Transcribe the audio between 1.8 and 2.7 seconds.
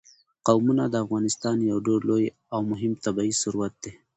ډېر لوی او